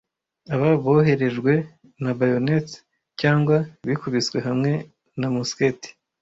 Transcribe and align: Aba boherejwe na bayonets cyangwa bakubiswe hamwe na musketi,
Aba 0.53 0.69
boherejwe 0.83 1.53
na 2.03 2.11
bayonets 2.19 2.71
cyangwa 3.19 3.57
bakubiswe 3.87 4.37
hamwe 4.47 4.71
na 5.19 5.27
musketi, 5.35 5.89